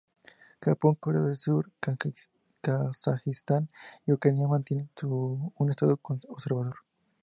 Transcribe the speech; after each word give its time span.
Japón, 0.61 0.95
Corea 0.99 1.21
del 1.21 1.37
Sur, 1.37 1.71
Kazajistán 1.79 3.69
y 4.07 4.11
Ucrania 4.13 4.47
mantienen 4.47 4.89
un 5.03 5.69
estado 5.69 5.99
observador. 6.29 6.77